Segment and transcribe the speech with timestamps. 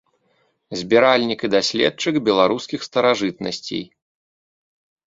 [0.79, 3.89] Збіральнік і даследчык беларускіх старажытнасцей.